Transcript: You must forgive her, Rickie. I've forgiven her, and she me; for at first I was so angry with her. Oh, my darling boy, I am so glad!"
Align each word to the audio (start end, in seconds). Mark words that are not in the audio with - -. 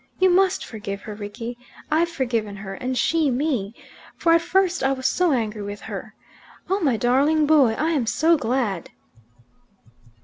You 0.17 0.31
must 0.31 0.65
forgive 0.65 1.01
her, 1.03 1.13
Rickie. 1.13 1.59
I've 1.91 2.09
forgiven 2.09 2.55
her, 2.55 2.73
and 2.73 2.97
she 2.97 3.29
me; 3.29 3.75
for 4.17 4.31
at 4.33 4.41
first 4.41 4.81
I 4.83 4.93
was 4.93 5.05
so 5.05 5.31
angry 5.31 5.61
with 5.61 5.81
her. 5.81 6.15
Oh, 6.71 6.79
my 6.79 6.97
darling 6.97 7.45
boy, 7.45 7.73
I 7.77 7.91
am 7.91 8.07
so 8.07 8.35
glad!" 8.35 8.89